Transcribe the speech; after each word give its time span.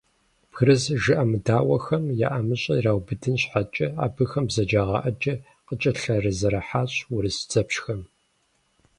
«Бгырыс 0.49 0.83
жыӀэмыдаӀуэхэр» 1.03 2.03
я 2.25 2.27
ӀэмыщӀэ 2.33 2.73
ираубыдэн 2.79 3.35
щхьэкӀэ, 3.41 3.87
абыхэм 4.05 4.45
бзаджагъэ 4.47 4.97
Ӏэджэ 5.03 5.33
къыкӀэлъызэрахьащ 5.67 6.93
урыс 7.13 7.37
дзэпщхэм. 7.47 8.01